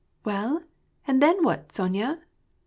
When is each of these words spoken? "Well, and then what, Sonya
"Well, 0.25 0.63
and 1.05 1.21
then 1.21 1.43
what, 1.43 1.71
Sonya 1.73 2.23